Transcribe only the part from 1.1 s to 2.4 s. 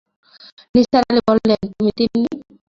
আলি বললেন, তুমি তিন্নি?